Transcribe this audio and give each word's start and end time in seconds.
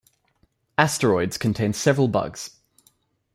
"Asteroids" 0.79 1.37
contains 1.37 1.77
several 1.77 2.07
bugs. 2.07 2.55